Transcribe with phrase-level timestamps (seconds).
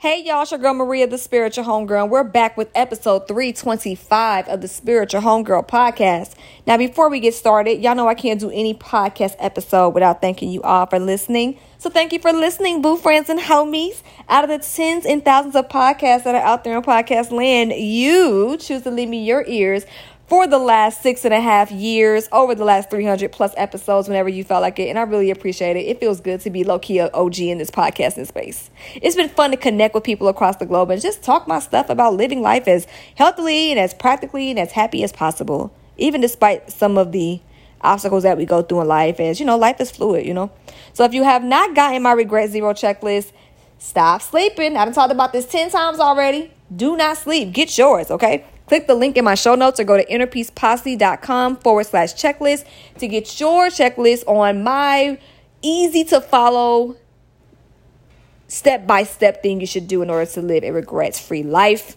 [0.00, 4.46] Hey y'all, it's your girl Maria, the Spiritual Homegirl, and we're back with episode 325
[4.46, 6.36] of the Spiritual Homegirl podcast.
[6.68, 10.52] Now, before we get started, y'all know I can't do any podcast episode without thanking
[10.52, 11.58] you all for listening.
[11.78, 14.02] So thank you for listening, boo friends and homies.
[14.28, 17.72] Out of the tens and thousands of podcasts that are out there in podcast land,
[17.72, 19.84] you choose to leave me your ears
[20.28, 24.28] for the last six and a half years, over the last 300 plus episodes, whenever
[24.28, 24.88] you felt like it.
[24.88, 25.86] And I really appreciate it.
[25.86, 28.70] It feels good to be low key OG in this podcasting space.
[28.96, 31.88] It's been fun to connect with people across the globe and just talk my stuff
[31.88, 36.70] about living life as healthily and as practically and as happy as possible, even despite
[36.70, 37.40] some of the
[37.80, 39.18] obstacles that we go through in life.
[39.20, 40.50] As you know, life is fluid, you know.
[40.92, 43.32] So if you have not gotten my regret zero checklist,
[43.78, 44.76] stop sleeping.
[44.76, 46.52] I've talked about this 10 times already.
[46.74, 47.52] Do not sleep.
[47.54, 48.44] Get yours, okay?
[48.68, 52.66] Click the link in my show notes or go to innerpeaceposse.com forward slash checklist
[52.98, 55.18] to get your checklist on my
[55.62, 56.96] easy to follow
[58.46, 61.96] step by step thing you should do in order to live a regrets free life.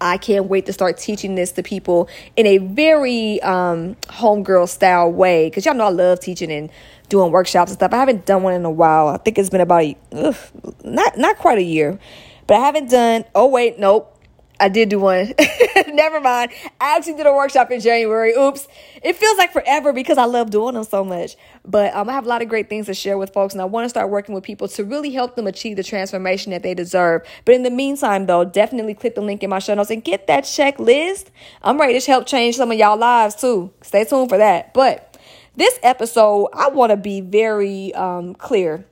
[0.00, 5.10] I can't wait to start teaching this to people in a very um, homegirl style
[5.10, 6.70] way because y'all know I love teaching and
[7.08, 7.92] doing workshops and stuff.
[7.92, 9.08] I haven't done one in a while.
[9.08, 10.36] I think it's been about a, ugh,
[10.84, 11.98] not not quite a year,
[12.46, 13.24] but I haven't done.
[13.34, 14.13] Oh wait, nope.
[14.60, 15.34] I did do one.
[15.88, 16.52] Never mind.
[16.80, 18.32] I actually did a workshop in January.
[18.32, 18.66] Oops.
[19.02, 21.36] It feels like forever because I love doing them so much.
[21.64, 23.64] But um, I have a lot of great things to share with folks, and I
[23.64, 26.74] want to start working with people to really help them achieve the transformation that they
[26.74, 27.22] deserve.
[27.44, 30.26] But in the meantime, though, definitely click the link in my show notes and get
[30.28, 31.26] that checklist.
[31.62, 33.72] I'm ready to help change some of y'all lives too.
[33.82, 34.72] Stay tuned for that.
[34.72, 35.18] But
[35.56, 38.86] this episode, I want to be very um, clear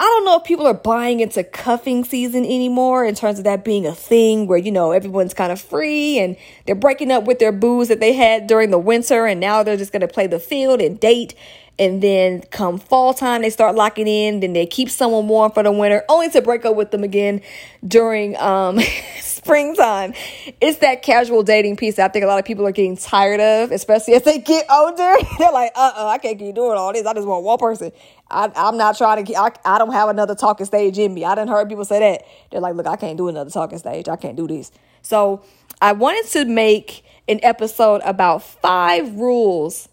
[0.00, 3.64] I don't know if people are buying into cuffing season anymore in terms of that
[3.64, 7.40] being a thing where, you know, everyone's kind of free and they're breaking up with
[7.40, 10.28] their boos that they had during the winter and now they're just going to play
[10.28, 11.34] the field and date.
[11.78, 14.40] And then come fall time, they start locking in.
[14.40, 17.40] Then they keep someone warm for the winter, only to break up with them again
[17.86, 18.80] during um,
[19.20, 20.12] springtime.
[20.60, 23.40] It's that casual dating piece that I think a lot of people are getting tired
[23.40, 25.14] of, especially as they get older.
[25.38, 27.06] They're like, uh uh I can't keep doing all this.
[27.06, 27.92] I just want one person.
[28.30, 31.24] I, am not trying to, I, I don't have another talking stage in me.
[31.24, 32.24] I didn't heard people say that.
[32.50, 34.08] They're like, look, I can't do another talking stage.
[34.08, 34.70] I can't do this.
[35.02, 35.42] So
[35.80, 39.88] I wanted to make an episode about five rules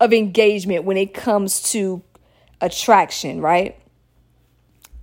[0.00, 2.02] of engagement when it comes to
[2.60, 3.78] attraction, right?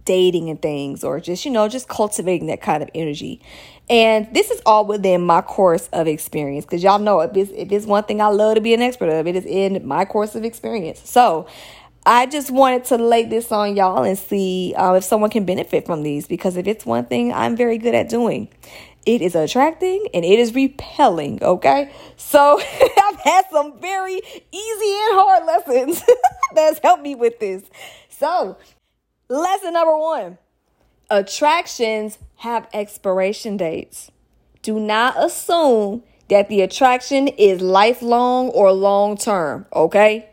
[0.06, 3.42] Dating and things, or just, you know, just cultivating that kind of energy.
[3.90, 7.72] And this is all within my course of experience because y'all know if it's, if
[7.72, 10.36] it's one thing I love to be an expert of, it is in my course
[10.36, 11.10] of experience.
[11.10, 11.48] So
[12.06, 15.86] I just wanted to lay this on y'all and see uh, if someone can benefit
[15.86, 18.48] from these because if it's one thing I'm very good at doing,
[19.08, 21.42] it is attracting and it is repelling.
[21.42, 21.92] Okay.
[22.18, 22.60] So
[23.04, 26.04] I've had some very easy and hard lessons
[26.54, 27.64] that's helped me with this.
[28.10, 28.58] So,
[29.30, 30.38] lesson number one
[31.10, 34.12] attractions have expiration dates.
[34.62, 39.66] Do not assume that the attraction is lifelong or long term.
[39.74, 40.30] Okay.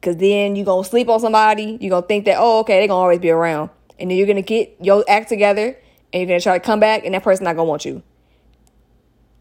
[0.00, 3.00] Cause then you're gonna sleep on somebody, you're gonna think that, oh, okay, they're gonna
[3.00, 3.70] always be around.
[3.98, 5.76] And then you're gonna get your act together
[6.12, 8.02] and you're gonna try to come back and that person not gonna want you.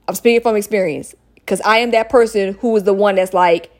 [0.07, 1.15] I'm speaking from experience.
[1.45, 3.71] Cause I am that person who is the one that's like,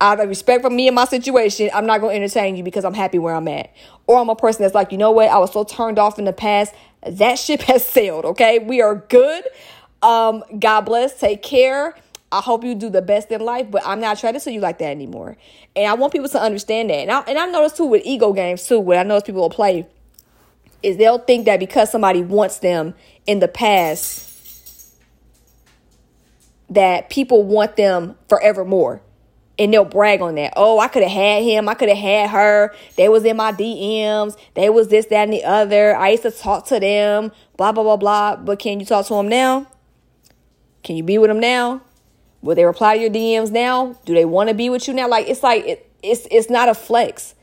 [0.00, 2.94] out of respect for me and my situation, I'm not gonna entertain you because I'm
[2.94, 3.72] happy where I'm at.
[4.06, 6.24] Or I'm a person that's like, you know what, I was so turned off in
[6.24, 6.74] the past.
[7.06, 8.58] That ship has sailed, okay?
[8.58, 9.44] We are good.
[10.02, 11.94] Um, God bless, take care.
[12.30, 14.60] I hope you do the best in life, but I'm not trying to see you
[14.60, 15.36] like that anymore.
[15.76, 16.96] And I want people to understand that.
[16.96, 19.50] And I, and I noticed too with ego games too, what I notice people will
[19.50, 19.86] play
[20.84, 22.94] is they'll think that because somebody wants them
[23.26, 24.30] in the past,
[26.70, 29.00] that people want them forevermore.
[29.56, 30.54] And they'll brag on that.
[30.56, 31.68] Oh, I could have had him.
[31.68, 32.74] I could have had her.
[32.96, 34.36] They was in my DMs.
[34.54, 35.96] They was this, that, and the other.
[35.96, 37.30] I used to talk to them.
[37.56, 38.34] Blah, blah, blah, blah.
[38.34, 39.68] But can you talk to them now?
[40.82, 41.82] Can you be with them now?
[42.42, 43.96] Will they reply to your DMs now?
[44.04, 45.08] Do they want to be with you now?
[45.08, 47.34] Like it's like it, it's it's not a flex.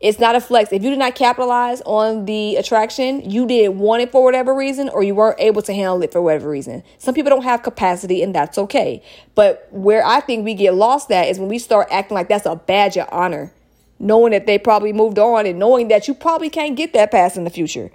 [0.00, 0.72] It's not a flex.
[0.72, 4.88] If you did not capitalize on the attraction, you didn't want it for whatever reason,
[4.90, 6.82] or you weren't able to handle it for whatever reason.
[6.98, 9.02] Some people don't have capacity, and that's okay.
[9.34, 12.44] But where I think we get lost at is when we start acting like that's
[12.44, 13.52] a badge of honor,
[13.98, 17.36] knowing that they probably moved on and knowing that you probably can't get that pass
[17.36, 17.90] in the future.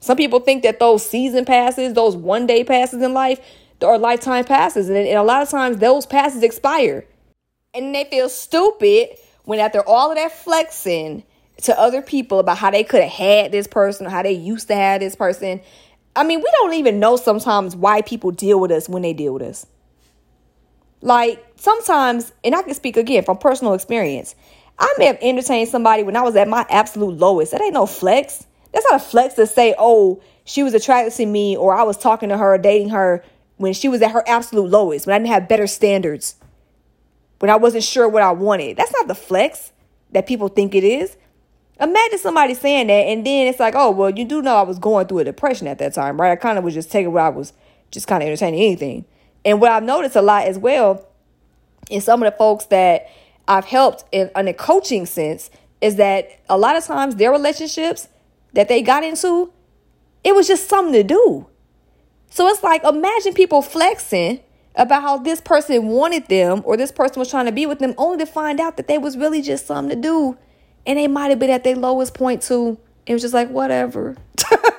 [0.00, 3.40] Some people think that those season passes, those one day passes in life,
[3.80, 4.88] or lifetime passes.
[4.88, 7.04] And, and a lot of times those passes expire.
[7.74, 9.08] And they feel stupid
[9.44, 11.24] when after all of that flexing
[11.62, 14.68] to other people about how they could have had this person or how they used
[14.68, 15.60] to have this person.
[16.14, 19.34] I mean, we don't even know sometimes why people deal with us when they deal
[19.34, 19.66] with us.
[21.00, 24.34] Like sometimes, and I can speak again from personal experience.
[24.78, 27.52] I may have entertained somebody when I was at my absolute lowest.
[27.52, 28.46] That ain't no flex.
[28.72, 31.96] That's not a flex to say, oh, she was attracted to me or I was
[31.96, 33.24] talking to her, dating her
[33.58, 36.36] when she was at her absolute lowest, when I didn't have better standards,
[37.40, 38.76] when I wasn't sure what I wanted.
[38.76, 39.72] That's not the flex
[40.12, 41.17] that people think it is.
[41.80, 44.78] Imagine somebody saying that, and then it's like, oh, well, you do know I was
[44.78, 46.32] going through a depression at that time, right?
[46.32, 47.52] I kind of was just taking what I was
[47.90, 49.04] just kind of entertaining anything.
[49.44, 51.06] And what I've noticed a lot as well
[51.90, 53.08] is some of the folks that
[53.46, 58.08] I've helped in, in a coaching sense is that a lot of times their relationships
[58.54, 59.52] that they got into,
[60.24, 61.46] it was just something to do.
[62.30, 64.40] So it's like, imagine people flexing
[64.74, 67.94] about how this person wanted them or this person was trying to be with them
[67.96, 70.36] only to find out that they was really just something to do
[70.88, 72.78] and they might have been at their lowest point too.
[73.06, 74.16] It was just like, whatever.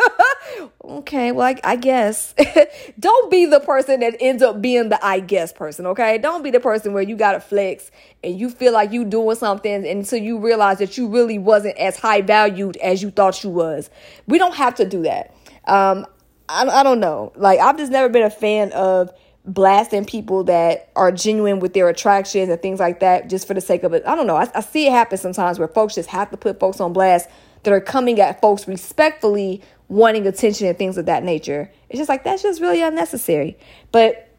[0.83, 2.33] okay, well, I, I guess.
[2.99, 6.17] Don't be the person that ends up being the I guess person, okay?
[6.17, 7.91] Don't be the person where you got to flex
[8.23, 11.97] and you feel like you doing something until you realize that you really wasn't as
[11.97, 13.91] high valued as you thought you was.
[14.27, 15.33] We don't have to do that.
[15.65, 16.07] Um,
[16.49, 17.33] I, I don't know.
[17.35, 19.11] Like, I've just never been a fan of
[19.45, 23.61] blasting people that are genuine with their attractions and things like that just for the
[23.61, 24.03] sake of it.
[24.05, 24.35] I don't know.
[24.35, 27.29] I, I see it happen sometimes where folks just have to put folks on blast
[27.63, 31.71] that are coming at folks respectfully wanting attention and things of that nature.
[31.89, 33.57] It's just like that's just really unnecessary.
[33.91, 34.29] But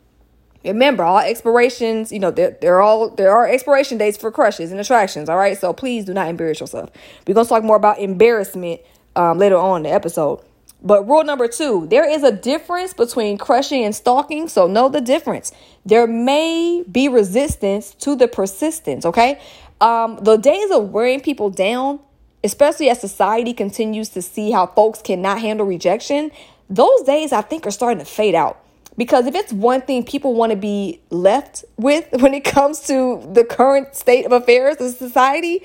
[0.64, 4.81] remember, all expirations, you know, there there all there are expiration dates for crushes and
[4.81, 5.29] attractions.
[5.29, 6.91] All right, so please do not embarrass yourself.
[7.26, 8.81] We're gonna talk more about embarrassment
[9.17, 10.41] um, later on in the episode.
[10.82, 14.48] But rule number two, there is a difference between crushing and stalking.
[14.48, 15.52] So know the difference.
[15.84, 19.04] There may be resistance to the persistence.
[19.04, 19.40] Okay.
[19.80, 22.00] Um, the days of wearing people down,
[22.44, 26.30] especially as society continues to see how folks cannot handle rejection,
[26.68, 28.64] those days I think are starting to fade out.
[28.96, 33.26] Because if it's one thing people want to be left with when it comes to
[33.32, 35.62] the current state of affairs of society,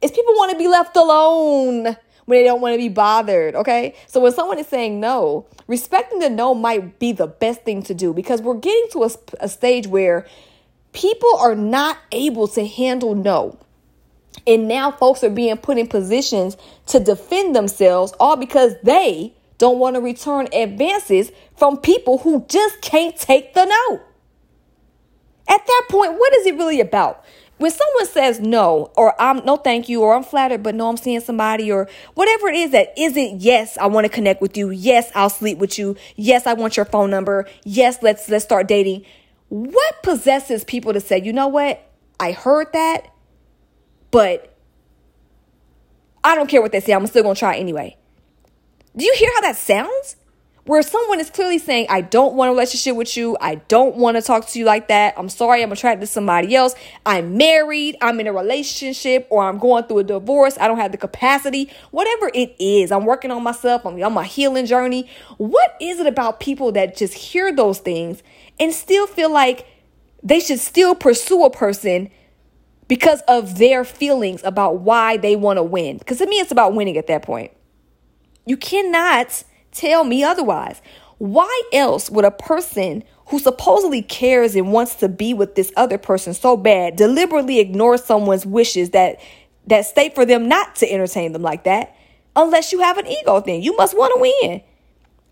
[0.00, 1.96] is people want to be left alone
[2.28, 3.54] when they don't want to be bothered.
[3.54, 3.94] Okay.
[4.06, 7.94] So when someone is saying no, respecting the no might be the best thing to
[7.94, 9.10] do because we're getting to a,
[9.40, 10.26] a stage where
[10.92, 13.58] people are not able to handle no.
[14.46, 16.58] And now folks are being put in positions
[16.88, 22.82] to defend themselves all because they don't want to return advances from people who just
[22.82, 24.00] can't take the no.
[25.48, 27.24] At that point, what is it really about?
[27.58, 30.96] When someone says no or i'm no thank you or i'm flattered but no i'm
[30.96, 34.70] seeing somebody or whatever it is that isn't yes i want to connect with you
[34.70, 38.66] yes i'll sleep with you yes i want your phone number yes let's let's start
[38.66, 39.04] dating.
[39.50, 41.82] What possesses people to say you know what?
[42.20, 43.12] I heard that
[44.10, 44.54] but
[46.24, 47.96] i don't care what they say i'm still gonna try anyway.
[48.96, 50.16] Do you hear how that sounds
[50.68, 53.38] where someone is clearly saying, I don't want a relationship with you.
[53.40, 55.14] I don't want to talk to you like that.
[55.16, 56.74] I'm sorry, I'm attracted to somebody else.
[57.06, 60.58] I'm married, I'm in a relationship, or I'm going through a divorce.
[60.60, 61.70] I don't have the capacity.
[61.90, 63.86] Whatever it is, I'm working on myself.
[63.86, 65.08] I'm on my healing journey.
[65.38, 68.22] What is it about people that just hear those things
[68.60, 69.66] and still feel like
[70.22, 72.10] they should still pursue a person
[72.88, 75.96] because of their feelings about why they want to win?
[75.96, 77.52] Because to me, it's about winning at that point.
[78.44, 79.44] You cannot
[79.78, 80.82] tell me otherwise.
[81.18, 85.98] Why else would a person who supposedly cares and wants to be with this other
[85.98, 89.20] person so bad deliberately ignore someone's wishes that
[89.66, 91.94] that state for them not to entertain them like that
[92.34, 93.62] unless you have an ego thing.
[93.62, 94.62] You must want to win.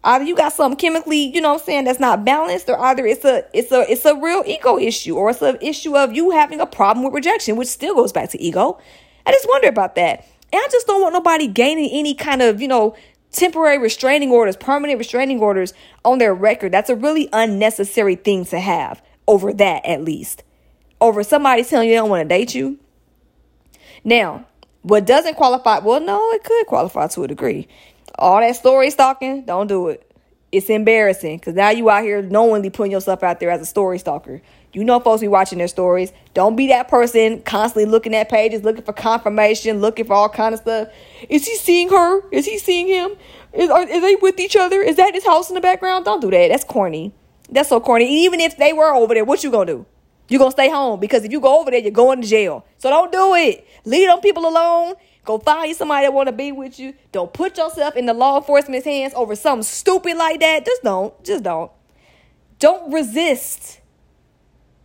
[0.04, 3.06] Either you got something chemically, you know what I'm saying, that's not balanced, or either
[3.06, 6.30] it's a it's a it's a real ego issue, or it's an issue of you
[6.30, 8.78] having a problem with rejection, which still goes back to ego.
[9.24, 10.24] I just wonder about that.
[10.52, 12.94] And I just don't want nobody gaining any kind of, you know,
[13.36, 15.74] temporary restraining orders, permanent restraining orders
[16.04, 16.72] on their record.
[16.72, 20.42] That's a really unnecessary thing to have over that, at least.
[21.00, 22.78] Over somebody telling you they don't want to date you.
[24.02, 24.46] Now,
[24.82, 27.68] what doesn't qualify, well, no, it could qualify to a degree.
[28.18, 30.02] All that story stalking, don't do it.
[30.52, 33.98] It's embarrassing because now you out here knowingly putting yourself out there as a story
[33.98, 34.40] stalker.
[34.76, 36.12] You know, folks be watching their stories.
[36.34, 40.52] Don't be that person constantly looking at pages, looking for confirmation, looking for all kind
[40.52, 40.88] of stuff.
[41.30, 42.28] Is he seeing her?
[42.28, 43.12] Is he seeing him?
[43.54, 44.82] Is, are, are they with each other?
[44.82, 46.04] Is that his house in the background?
[46.04, 46.48] Don't do that.
[46.48, 47.14] That's corny.
[47.48, 48.24] That's so corny.
[48.26, 49.86] Even if they were over there, what you gonna do?
[50.28, 52.66] You gonna stay home because if you go over there, you're going to jail.
[52.76, 53.66] So don't do it.
[53.86, 54.96] Leave them people alone.
[55.24, 56.92] Go find somebody that want to be with you.
[57.12, 60.66] Don't put yourself in the law enforcement's hands over something stupid like that.
[60.66, 61.24] Just don't.
[61.24, 61.72] Just don't.
[62.58, 63.80] Don't resist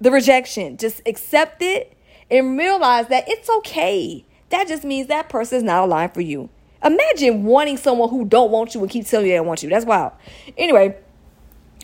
[0.01, 0.75] the rejection.
[0.75, 1.95] Just accept it
[2.29, 4.25] and realize that it's okay.
[4.49, 6.49] That just means that person is not aligned for you.
[6.83, 9.69] Imagine wanting someone who don't want you and keep telling you they don't want you.
[9.69, 10.13] That's wild.
[10.57, 10.97] Anyway,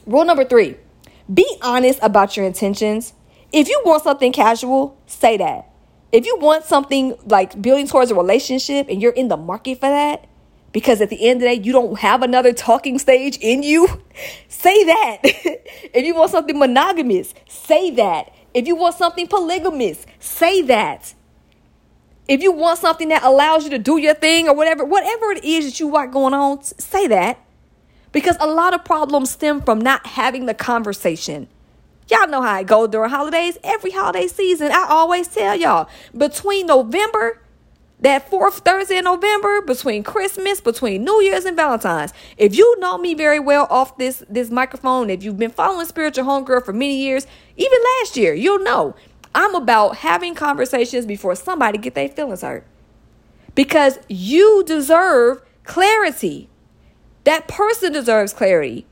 [0.05, 0.75] rule number three:
[1.31, 3.13] be honest about your intentions.
[3.53, 5.69] If you want something casual, say that.
[6.11, 9.89] If you want something like building towards a relationship and you're in the market for
[9.89, 10.26] that,
[10.77, 13.87] because at the end of the day, you don't have another talking stage in you,
[14.47, 15.17] say that.
[15.23, 18.31] if you want something monogamous, say that.
[18.53, 21.15] If you want something polygamous, say that.
[22.27, 25.43] If you want something that allows you to do your thing or whatever, whatever it
[25.43, 27.43] is that you want going on, say that.
[28.11, 31.47] Because a lot of problems stem from not having the conversation.
[32.07, 33.57] Y'all know how it goes during holidays.
[33.63, 37.41] Every holiday season, I always tell y'all between November
[37.99, 42.13] that fourth Thursday in November between Christmas, between New Year's and Valentine's.
[42.37, 46.25] If you know me very well off this this microphone, if you've been following Spiritual
[46.25, 47.25] Homegirl for many years,
[47.55, 48.95] even last year, you'll know
[49.33, 52.65] I'm about having conversations before somebody get their feelings hurt.
[53.55, 56.49] Because you deserve clarity.
[57.23, 58.85] That person deserves clarity.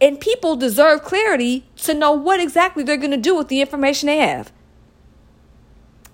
[0.00, 4.06] And people deserve clarity to know what exactly they're going to do with the information
[4.06, 4.52] they have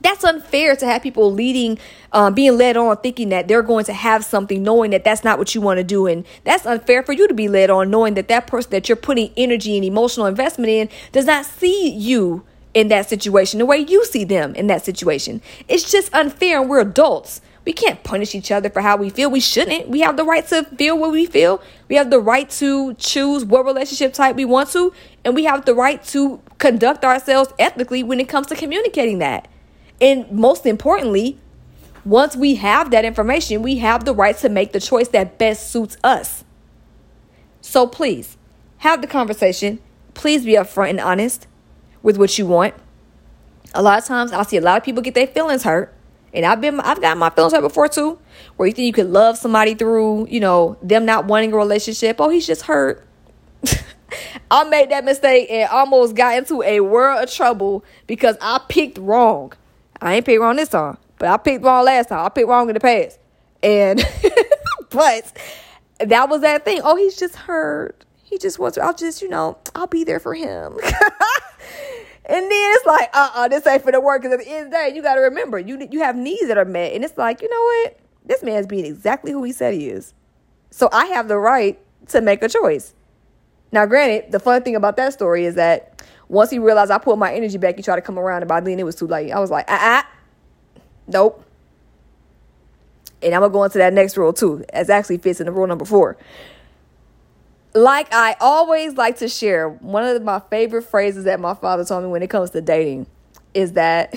[0.01, 1.79] that's unfair to have people leading
[2.13, 5.39] um, being led on thinking that they're going to have something knowing that that's not
[5.39, 8.15] what you want to do and that's unfair for you to be led on knowing
[8.15, 12.45] that that person that you're putting energy and emotional investment in does not see you
[12.73, 16.71] in that situation the way you see them in that situation it's just unfair and
[16.71, 19.31] we're adults we can't punish each other for how we feel.
[19.31, 19.89] We shouldn't.
[19.89, 21.63] We have the right to feel what we feel.
[21.89, 24.93] We have the right to choose what relationship type we want to.
[25.25, 29.47] And we have the right to conduct ourselves ethically when it comes to communicating that.
[30.01, 31.39] And most importantly,
[32.05, 35.71] once we have that information, we have the right to make the choice that best
[35.71, 36.45] suits us.
[37.61, 38.39] So please
[38.79, 39.81] have the conversation.
[40.15, 41.47] Please be upfront and honest
[42.03, 42.75] with what you want.
[43.75, 45.95] A lot of times I see a lot of people get their feelings hurt.
[46.33, 48.19] And I've been I've gotten my feelings hurt before too.
[48.57, 52.17] Where you think you could love somebody through, you know, them not wanting a relationship.
[52.19, 53.07] Oh, he's just hurt.
[54.51, 58.99] I made that mistake and almost got into a world of trouble because I picked
[58.99, 59.53] wrong.
[60.01, 62.25] I ain't picked wrong this time, but I picked wrong last time.
[62.25, 63.19] I picked wrong in the past.
[63.63, 64.03] And,
[64.91, 65.33] but
[65.99, 66.81] that was that thing.
[66.83, 68.05] Oh, he's just hurt.
[68.23, 70.73] He just wants I'll just, you know, I'll be there for him.
[72.25, 74.23] and then it's like, uh uh this ain't for the work.
[74.23, 76.47] Because at the end of the day, you got to remember, you, you have needs
[76.49, 76.93] that are met.
[76.93, 77.99] And it's like, you know what?
[78.25, 80.15] This man's being exactly who he said he is.
[80.71, 81.79] So I have the right
[82.09, 82.95] to make a choice.
[83.73, 87.19] Now, granted, the fun thing about that story is that once he realized I put
[87.19, 89.33] my energy back, he tried to come around, and by then it was too late.
[89.33, 90.83] I was like, ah, uh-uh.
[91.09, 91.45] nope.
[93.21, 95.67] And I'm gonna go into that next rule too, as actually fits in the rule
[95.67, 96.17] number four.
[97.75, 102.05] Like I always like to share, one of my favorite phrases that my father told
[102.05, 103.07] me when it comes to dating
[103.53, 104.15] is that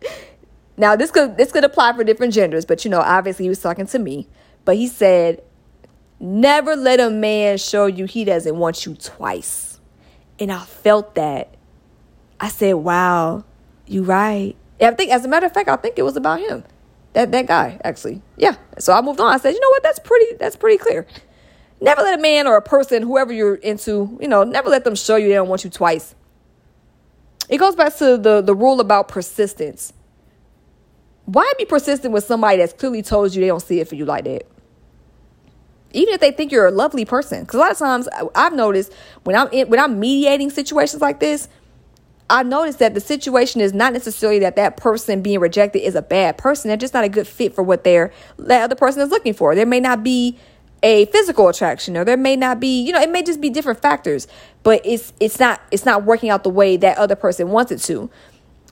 [0.76, 3.60] now this could this could apply for different genders, but you know, obviously he was
[3.60, 4.28] talking to me.
[4.64, 5.42] But he said,
[6.20, 9.67] Never let a man show you he doesn't want you twice.
[10.38, 11.54] And I felt that.
[12.40, 13.44] I said, wow,
[13.86, 14.54] you right.
[14.80, 16.64] And I think, as a matter of fact, I think it was about him.
[17.14, 18.22] That that guy, actually.
[18.36, 18.56] Yeah.
[18.78, 19.32] So I moved on.
[19.32, 19.82] I said, you know what?
[19.82, 21.06] That's pretty that's pretty clear.
[21.80, 24.94] Never let a man or a person, whoever you're into, you know, never let them
[24.94, 26.14] show you they don't want you twice.
[27.48, 29.92] It goes back to the, the rule about persistence.
[31.24, 34.04] Why be persistent with somebody that's clearly told you they don't see it for you
[34.04, 34.46] like that?
[35.92, 37.40] Even if they think you're a lovely person.
[37.42, 38.92] Because a lot of times i've noticed
[39.24, 41.48] when i'm in, when i'm mediating situations like this
[42.30, 46.02] i notice that the situation is not necessarily that that person being rejected is a
[46.02, 46.68] bad person.
[46.68, 49.54] They're just not a good fit for what they're that other person is looking for.
[49.54, 50.38] There may not be
[50.82, 53.80] a physical attraction or there may not be you know it may just be different
[53.80, 54.26] factors.
[54.62, 57.78] But it's it's not it's not working out the way that other person wants it
[57.82, 58.10] to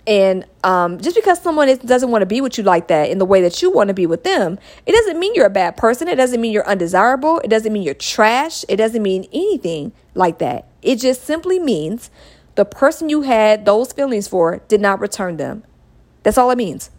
[0.06, 3.18] and um, just because someone is, doesn't want to be with you like that in
[3.18, 5.76] the way that you want to be with them, it doesn't mean you're a bad
[5.76, 6.06] person.
[6.06, 7.40] It doesn't mean you're undesirable.
[7.40, 8.64] It doesn't mean you're trash.
[8.68, 10.68] It doesn't mean anything like that.
[10.80, 12.10] It just simply means
[12.54, 15.64] the person you had those feelings for did not return them.
[16.22, 16.90] That's all it means.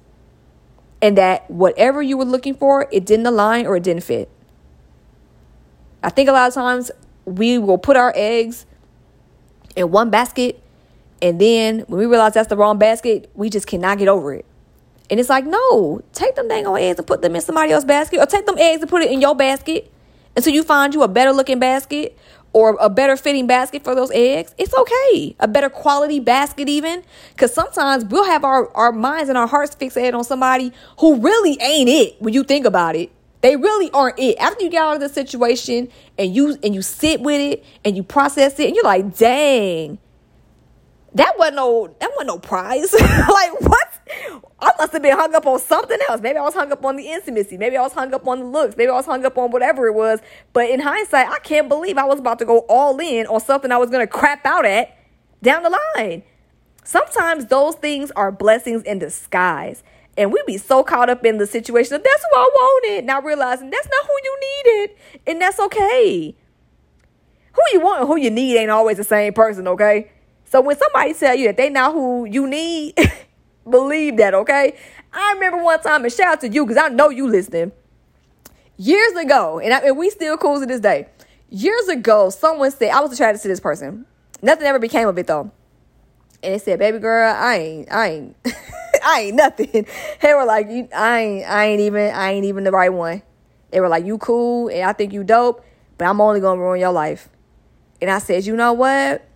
[1.02, 4.30] And that whatever you were looking for, it didn't align or it didn't fit.
[6.04, 6.92] I think a lot of times
[7.24, 8.66] we will put our eggs
[9.76, 10.62] in one basket
[11.22, 14.46] and then when we realize that's the wrong basket, we just cannot get over it.
[15.10, 17.88] And it's like, no, take them dang on eggs and put them in somebody else's
[17.88, 19.92] basket, or take them eggs and put it in your basket
[20.36, 22.18] until you find you a better looking basket
[22.54, 24.54] or a better fitting basket for those eggs.
[24.58, 25.36] It's okay.
[25.40, 27.04] A better quality basket, even.
[27.34, 31.58] Because sometimes we'll have our, our minds and our hearts fixated on somebody who really
[31.62, 33.12] ain't it when you think about it.
[33.42, 34.38] They really aren't it.
[34.40, 37.96] After you get out of the situation and you and you sit with it and
[37.96, 40.00] you process it and you're like, dang,
[41.18, 42.94] that wasn't no that wasn't no prize.
[42.94, 43.88] like what?
[44.60, 46.22] I must have been hung up on something else.
[46.22, 47.58] Maybe I was hung up on the intimacy.
[47.58, 48.76] Maybe I was hung up on the looks.
[48.78, 50.20] Maybe I was hung up on whatever it was.
[50.54, 53.72] But in hindsight, I can't believe I was about to go all in on something
[53.72, 54.98] I was gonna crap out at
[55.42, 56.24] down the line.
[56.84, 59.84] Sometimes those things are blessings in disguise.
[60.18, 63.24] And we be so caught up in the situation of that's who I wanted, not
[63.24, 64.98] realizing that's not who you needed.
[65.28, 66.36] And that's okay.
[67.54, 70.12] Who you want and who you need ain't always the same person, okay?
[70.50, 72.96] So when somebody tell you that they not who you need,
[73.70, 74.78] believe that, okay?
[75.12, 77.72] I remember one time, and shout out to you because I know you listening.
[78.78, 81.08] Years ago, and, I, and we still cool to this day.
[81.50, 84.06] Years ago, someone said I was attracted to this person.
[84.42, 85.52] Nothing ever became of it though.
[86.44, 88.36] And they said, "Baby girl, I ain't, I ain't,
[89.04, 89.88] I ain't nothing."
[90.22, 93.24] They were like, "You, I ain't, I ain't even, I ain't even the right one."
[93.72, 95.66] They were like, "You cool, and I think you dope,
[95.98, 97.30] but I'm only gonna ruin your life."
[98.02, 99.28] And I said, "You know what?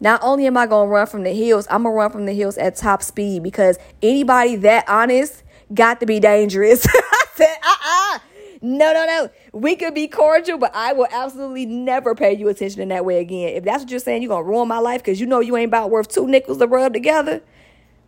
[0.00, 2.58] Not only am I gonna run from the hills, I'm gonna run from the hills
[2.58, 8.18] at top speed because anybody that honest got to be dangerous." I said, "Uh, uh
[8.64, 9.30] no, no, no.
[9.52, 13.20] We could be cordial, but I will absolutely never pay you attention in that way
[13.20, 13.50] again.
[13.50, 15.54] If that's what you're saying, you're going to ruin my life because you know you
[15.58, 17.42] ain't about worth two nickels to rub together.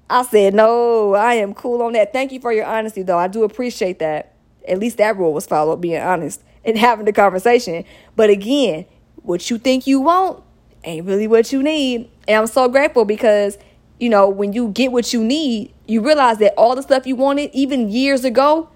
[0.08, 2.14] I said, no, I am cool on that.
[2.14, 3.18] Thank you for your honesty, though.
[3.18, 4.34] I do appreciate that.
[4.66, 7.84] At least that rule was followed, being honest and having the conversation.
[8.14, 10.42] But again, what you think you want
[10.86, 12.08] ain't really what you need.
[12.26, 13.58] And I'm so grateful because,
[13.98, 17.16] you know, when you get what you need, you realize that all the stuff you
[17.16, 18.70] wanted, even years ago,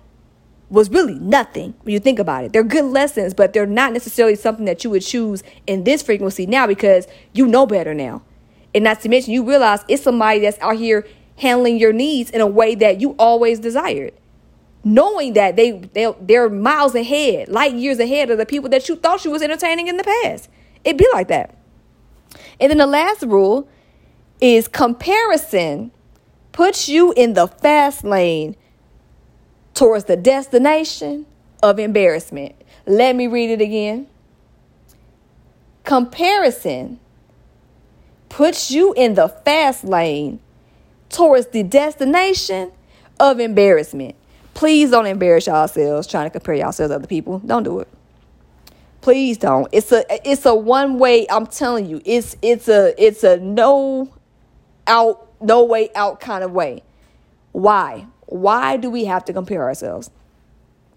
[0.69, 2.53] was really nothing when you think about it.
[2.53, 6.47] They're good lessons, but they're not necessarily something that you would choose in this frequency
[6.47, 8.23] now because you know better now.
[8.73, 12.41] And not to mention, you realize it's somebody that's out here handling your needs in
[12.41, 14.15] a way that you always desired.
[14.85, 18.95] Knowing that they, they, they're miles ahead, light years ahead of the people that you
[18.95, 20.49] thought you was entertaining in the past.
[20.85, 21.55] It'd be like that.
[22.61, 23.69] And then the last rule
[24.41, 25.91] is comparison
[26.53, 28.57] puts you in the fast lane
[29.75, 31.27] towards the destination
[31.63, 32.55] of embarrassment.
[32.87, 34.09] Let me read it again.
[35.85, 37.01] Comparison
[38.29, 40.41] puts you in the fast lane
[41.09, 42.73] towards the destination
[43.19, 44.15] of embarrassment.
[44.55, 47.39] Please don't embarrass yourselves trying to compare yourselves to other people.
[47.41, 47.89] Don't do it.
[49.01, 49.69] Please don't.
[49.73, 52.03] It's a it's a one way, I'm telling you.
[52.05, 54.13] It's it's a it's a no
[54.87, 56.83] out no way out kind of way.
[57.53, 58.07] Why?
[58.27, 60.11] Why do we have to compare ourselves?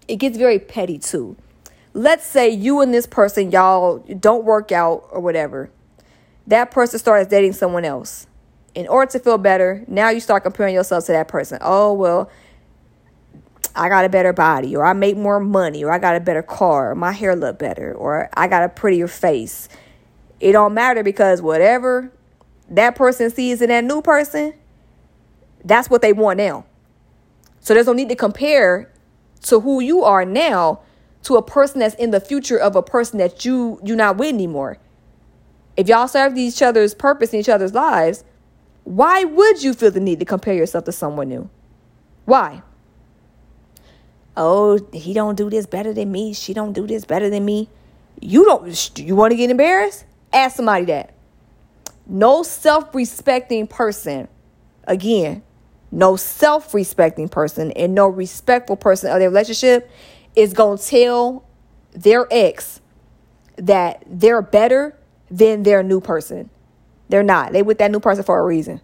[0.06, 1.36] It gets very petty too.
[1.94, 5.70] Let's say you and this person, y'all don't work out or whatever.
[6.46, 8.26] That person starts dating someone else.
[8.74, 11.58] In order to feel better, now you start comparing yourself to that person.
[11.60, 12.28] Oh, well,
[13.76, 16.42] I got a better body, or I make more money, or I got a better
[16.42, 19.68] car, or my hair look better, or I got a prettier face.
[20.40, 22.12] It don't matter because whatever
[22.68, 24.54] that person sees in that new person,
[25.64, 26.66] that's what they want now.
[27.60, 28.92] So there's no need to compare
[29.42, 30.80] to who you are now
[31.22, 34.28] to a person that's in the future of a person that you you're not with
[34.28, 34.78] anymore.
[35.76, 38.22] If y'all serve each other's purpose in each other's lives,
[38.84, 41.48] why would you feel the need to compare yourself to someone new?
[42.26, 42.62] Why?
[44.36, 46.32] Oh, he don't do this better than me.
[46.32, 47.68] She don't do this better than me.
[48.20, 50.04] You don't you want to get embarrassed?
[50.32, 51.14] Ask somebody that.
[52.06, 54.28] No self-respecting person
[54.84, 55.42] again
[55.94, 59.88] no self respecting person and no respectful person of their relationship
[60.34, 61.44] is going to tell
[61.92, 62.80] their ex
[63.56, 64.98] that they're better
[65.30, 66.50] than their new person.
[67.08, 67.52] They're not.
[67.52, 68.80] They with that new person for a reason.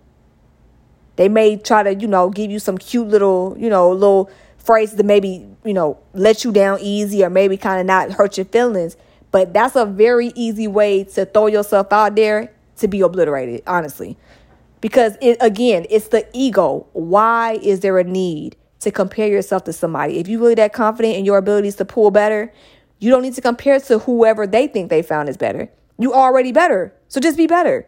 [1.16, 4.30] They may try to, you know, give you some cute little, you know, little
[4.60, 8.36] phrases to maybe, you know, let you down easy or maybe kind of not hurt
[8.36, 8.96] your feelings.
[9.30, 14.16] But that's a very easy way to throw yourself out there to be obliterated, honestly.
[14.80, 16.86] Because it, again, it's the ego.
[16.92, 20.18] Why is there a need to compare yourself to somebody?
[20.18, 22.52] If you're really that confident in your abilities to pull better,
[22.98, 25.70] you don't need to compare to whoever they think they found is better.
[25.98, 26.94] You already better.
[27.08, 27.86] So just be better.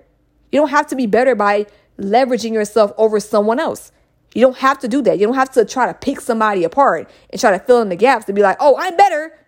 [0.51, 1.67] You don't have to be better by
[1.99, 3.91] leveraging yourself over someone else.
[4.35, 5.19] You don't have to do that.
[5.19, 7.97] You don't have to try to pick somebody apart and try to fill in the
[7.97, 9.39] gaps to be like, oh, I'm better.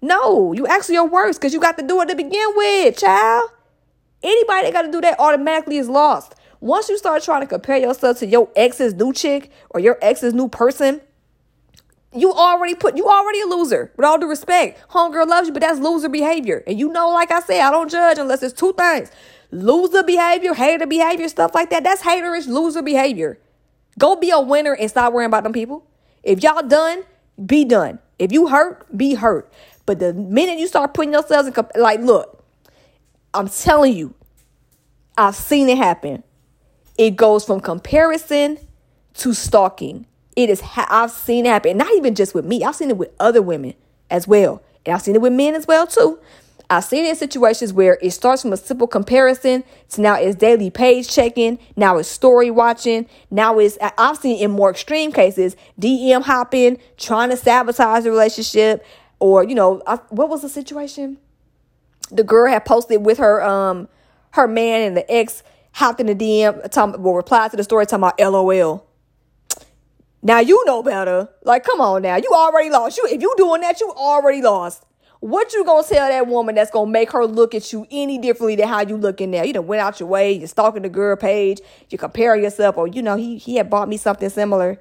[0.00, 3.50] No, you actually are worse because you got to do it to begin with, child.
[4.22, 6.34] Anybody that got to do that automatically is lost.
[6.60, 10.32] Once you start trying to compare yourself to your ex's new chick or your ex's
[10.34, 11.00] new person,
[12.14, 13.92] you already put you already a loser.
[13.96, 16.62] With all due respect, homegirl loves you, but that's loser behavior.
[16.66, 19.10] And you know, like I said, I don't judge unless it's two things:
[19.50, 21.84] loser behavior, hater behavior, stuff like that.
[21.84, 23.38] That's haterish loser behavior.
[23.98, 25.86] Go be a winner and stop worrying about them people.
[26.22, 27.04] If y'all done,
[27.44, 27.98] be done.
[28.18, 29.52] If you hurt, be hurt.
[29.86, 32.44] But the minute you start putting yourselves in, like, look,
[33.34, 34.14] I'm telling you,
[35.16, 36.22] I've seen it happen.
[36.96, 38.58] It goes from comparison
[39.14, 40.06] to stalking.
[40.36, 41.76] It is ha- I've seen it happen.
[41.76, 42.62] Not even just with me.
[42.64, 43.74] I've seen it with other women
[44.10, 44.62] as well.
[44.86, 46.18] And I've seen it with men as well too.
[46.72, 50.36] I've seen it in situations where it starts from a simple comparison to now it's
[50.36, 55.54] daily page checking, now it's story watching, now it's I've seen in more extreme cases
[55.78, 58.86] DM hopping, trying to sabotage the relationship,
[59.20, 61.18] or you know I, what was the situation?
[62.10, 63.86] The girl had posted with her um
[64.30, 67.84] her man and the ex hopped in the DM, talking, well, replied to the story
[67.84, 68.86] talking about LOL.
[70.22, 71.28] Now you know better.
[71.42, 72.16] Like, come on now.
[72.16, 72.96] You already lost.
[72.96, 74.86] You if you doing that, you already lost.
[75.22, 78.56] What you gonna tell that woman that's gonna make her look at you any differently
[78.56, 79.44] than how you looking now?
[79.44, 82.88] You done went out your way, you're stalking the girl page, you compare yourself, or
[82.88, 84.80] you know, he he had bought me something similar.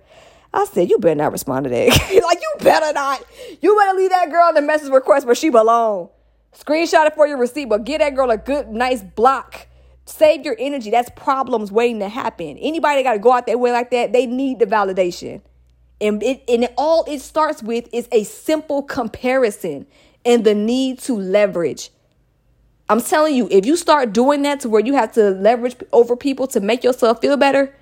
[0.51, 1.89] I said, you better not respond to that.
[2.25, 3.23] like, you better not.
[3.62, 6.10] You better leave that girl in the message request where she belong.
[6.58, 9.67] Screenshot it for your receipt, but get that girl a good, nice block.
[10.06, 10.89] Save your energy.
[10.89, 12.58] That's problems waiting to happen.
[12.58, 15.43] Anybody got to go out that way like that, they need the validation.
[16.01, 19.86] And it and all it starts with is a simple comparison
[20.25, 21.89] and the need to leverage.
[22.89, 26.15] I'm telling you, if you start doing that to where you have to leverage over
[26.17, 27.73] people to make yourself feel better,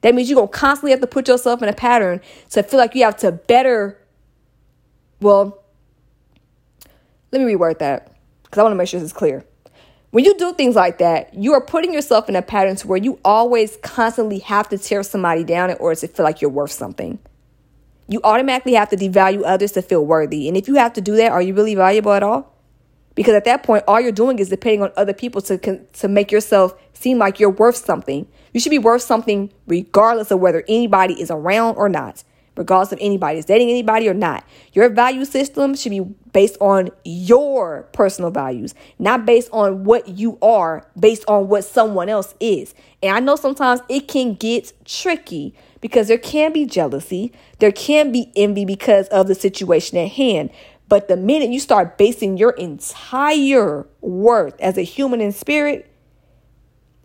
[0.00, 2.20] that means you're going to constantly have to put yourself in a pattern
[2.50, 3.98] to feel like you have to better.
[5.20, 5.62] Well,
[7.30, 9.44] let me reword that because I want to make sure this is clear.
[10.10, 12.98] When you do things like that, you are putting yourself in a pattern to where
[12.98, 16.72] you always constantly have to tear somebody down in order to feel like you're worth
[16.72, 17.18] something.
[18.08, 20.48] You automatically have to devalue others to feel worthy.
[20.48, 22.54] And if you have to do that, are you really valuable at all?
[23.14, 26.30] Because at that point, all you're doing is depending on other people to, to make
[26.30, 28.26] yourself seem like you're worth something.
[28.52, 32.24] You should be worth something regardless of whether anybody is around or not
[32.58, 34.44] regardless of anybody is dating anybody or not.
[34.72, 36.00] Your value system should be
[36.32, 42.08] based on your personal values, not based on what you are, based on what someone
[42.08, 42.74] else is.
[43.02, 48.12] And I know sometimes it can get tricky because there can be jealousy, there can
[48.12, 50.50] be envy because of the situation at hand.
[50.88, 55.90] But the minute you start basing your entire worth as a human in spirit,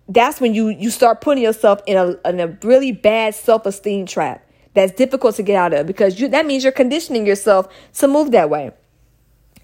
[0.08, 4.48] that's when you you start putting yourself in a, in a really bad self-esteem trap
[4.74, 8.32] that's difficult to get out of because you that means you're conditioning yourself to move
[8.32, 8.72] that way.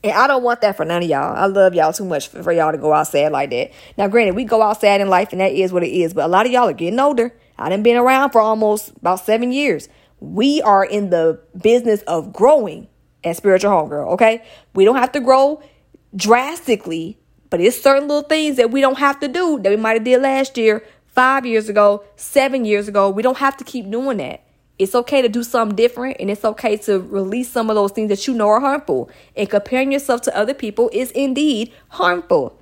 [0.03, 1.35] And I don't want that for none of y'all.
[1.35, 3.71] I love y'all too much for, for y'all to go out sad like that.
[3.97, 6.23] Now, granted, we go out sad in life and that is what it is, but
[6.23, 7.33] a lot of y'all are getting older.
[7.59, 9.89] I done been around for almost about seven years.
[10.21, 12.87] We are in the business of growing
[13.23, 14.43] as spiritual homegirl, okay?
[14.73, 15.61] We don't have to grow
[16.15, 17.17] drastically,
[17.49, 20.03] but it's certain little things that we don't have to do that we might have
[20.05, 23.09] did last year, five years ago, seven years ago.
[23.09, 24.43] We don't have to keep doing that.
[24.77, 28.07] It's okay to do something different and it's okay to release some of those things
[28.07, 29.09] that you know are harmful.
[29.35, 32.57] And comparing yourself to other people is indeed harmful.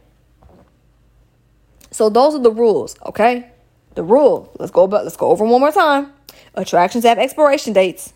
[1.92, 3.52] So those are the rules, okay?
[3.98, 4.52] The rule.
[4.60, 6.14] Let's go let's go over one more time.
[6.54, 8.14] Attractions have expiration dates.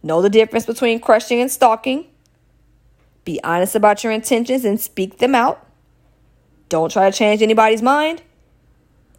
[0.00, 2.06] Know the difference between crushing and stalking.
[3.24, 5.66] Be honest about your intentions and speak them out.
[6.68, 8.22] Don't try to change anybody's mind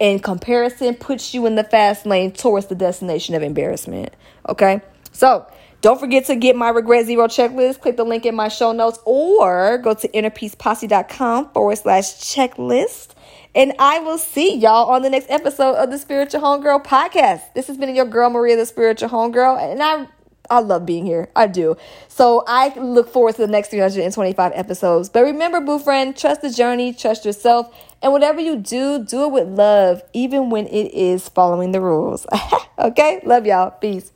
[0.00, 4.14] and comparison puts you in the fast lane towards the destination of embarrassment.
[4.48, 4.80] Okay.
[5.12, 5.46] So
[5.82, 7.80] don't forget to get my regret zero checklist.
[7.80, 13.08] Click the link in my show notes or go to innerpeaceposse.com forward slash checklist.
[13.54, 17.52] And I will see y'all on the next episode of the Spiritual Homegirl podcast.
[17.54, 19.72] This has been your girl, Maria, the Spiritual Homegirl.
[19.72, 20.06] And I
[20.48, 21.30] I love being here.
[21.34, 21.76] I do.
[22.08, 25.08] So I look forward to the next 325 episodes.
[25.08, 29.32] But remember, boo friend, trust the journey, trust yourself, and whatever you do, do it
[29.32, 32.26] with love, even when it is following the rules.
[32.78, 33.20] okay?
[33.24, 33.70] Love y'all.
[33.70, 34.12] Peace.